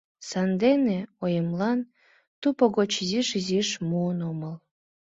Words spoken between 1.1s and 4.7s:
оемлан туп гоч изиш-изиш муын омыл.